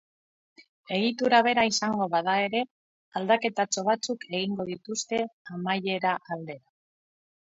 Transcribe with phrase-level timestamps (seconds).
[0.95, 2.61] Egitura bera izango bada ere,
[3.21, 5.19] aldaketatxo batzuk egingo dituzte
[5.59, 6.65] amaiera aldera.